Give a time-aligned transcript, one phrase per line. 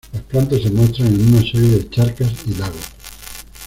[0.13, 2.89] Las plantas se muestran en una serie de charcas y lagos.